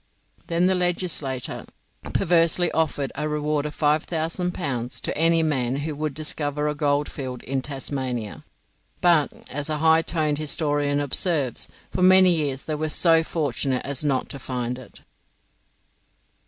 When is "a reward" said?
3.13-3.67